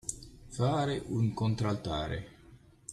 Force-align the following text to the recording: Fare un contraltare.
Fare 0.47 0.99
un 1.09 1.31
contraltare. 1.31 2.27